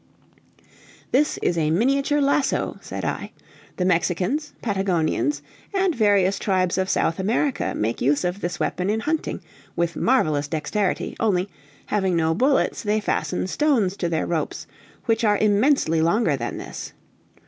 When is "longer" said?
16.01-16.35